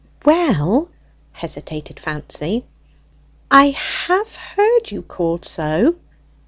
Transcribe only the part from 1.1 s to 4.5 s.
hesitated Fancy, "I have